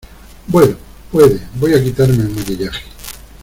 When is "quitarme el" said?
1.83-2.29